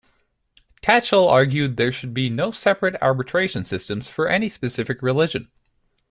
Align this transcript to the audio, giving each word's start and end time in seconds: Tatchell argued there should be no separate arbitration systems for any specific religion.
Tatchell 0.81 1.27
argued 1.29 1.77
there 1.77 1.91
should 1.91 2.11
be 2.11 2.27
no 2.27 2.49
separate 2.49 2.99
arbitration 3.03 3.63
systems 3.63 4.09
for 4.09 4.27
any 4.27 4.49
specific 4.49 5.03
religion. 5.03 5.49